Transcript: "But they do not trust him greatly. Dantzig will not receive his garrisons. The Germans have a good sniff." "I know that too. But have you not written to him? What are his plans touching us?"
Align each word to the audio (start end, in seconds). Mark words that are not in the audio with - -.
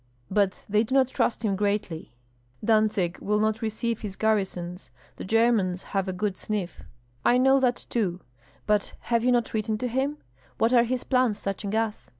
"But 0.31 0.63
they 0.67 0.83
do 0.83 0.95
not 0.95 1.09
trust 1.09 1.45
him 1.45 1.55
greatly. 1.55 2.15
Dantzig 2.65 3.19
will 3.19 3.37
not 3.37 3.61
receive 3.61 3.99
his 4.01 4.15
garrisons. 4.15 4.89
The 5.17 5.23
Germans 5.23 5.83
have 5.93 6.07
a 6.07 6.11
good 6.11 6.35
sniff." 6.37 6.81
"I 7.23 7.37
know 7.37 7.59
that 7.59 7.85
too. 7.87 8.21
But 8.65 8.93
have 9.13 9.23
you 9.23 9.31
not 9.31 9.53
written 9.53 9.77
to 9.77 9.87
him? 9.87 10.17
What 10.57 10.73
are 10.73 10.85
his 10.85 11.03
plans 11.03 11.39
touching 11.43 11.75
us?" 11.75 12.09